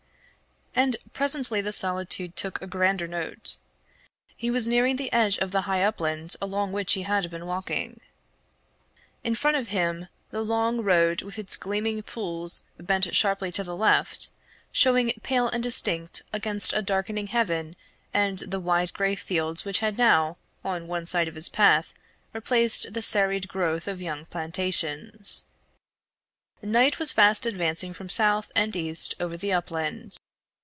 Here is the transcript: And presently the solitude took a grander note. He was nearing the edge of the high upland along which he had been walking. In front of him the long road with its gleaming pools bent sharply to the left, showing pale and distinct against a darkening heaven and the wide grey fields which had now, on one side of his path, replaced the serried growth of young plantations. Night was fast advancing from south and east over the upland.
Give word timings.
And 0.73 0.95
presently 1.11 1.59
the 1.59 1.73
solitude 1.73 2.37
took 2.37 2.61
a 2.61 2.65
grander 2.65 3.05
note. 3.05 3.57
He 4.37 4.49
was 4.49 4.67
nearing 4.69 4.95
the 4.95 5.11
edge 5.11 5.37
of 5.37 5.51
the 5.51 5.63
high 5.63 5.83
upland 5.83 6.37
along 6.41 6.71
which 6.71 6.93
he 6.93 7.01
had 7.01 7.29
been 7.29 7.45
walking. 7.45 7.99
In 9.21 9.35
front 9.35 9.57
of 9.57 9.67
him 9.67 10.07
the 10.31 10.43
long 10.45 10.79
road 10.81 11.23
with 11.23 11.37
its 11.37 11.57
gleaming 11.57 12.01
pools 12.01 12.63
bent 12.79 13.13
sharply 13.13 13.51
to 13.51 13.65
the 13.65 13.75
left, 13.75 14.29
showing 14.71 15.11
pale 15.21 15.49
and 15.49 15.61
distinct 15.61 16.21
against 16.31 16.71
a 16.71 16.81
darkening 16.81 17.27
heaven 17.27 17.75
and 18.13 18.39
the 18.39 18.59
wide 18.61 18.93
grey 18.93 19.15
fields 19.15 19.65
which 19.65 19.79
had 19.79 19.97
now, 19.97 20.37
on 20.63 20.87
one 20.87 21.05
side 21.05 21.27
of 21.27 21.35
his 21.35 21.49
path, 21.49 21.93
replaced 22.33 22.93
the 22.93 23.01
serried 23.01 23.49
growth 23.49 23.89
of 23.89 24.01
young 24.01 24.25
plantations. 24.25 25.43
Night 26.61 26.97
was 26.97 27.11
fast 27.11 27.45
advancing 27.45 27.91
from 27.93 28.07
south 28.07 28.53
and 28.55 28.73
east 28.73 29.13
over 29.19 29.35
the 29.35 29.51
upland. 29.51 30.15